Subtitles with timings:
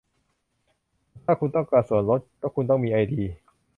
[1.23, 2.19] ถ้าคุณต้องการส่วนลด
[2.55, 3.23] คุณต้องมีไอดี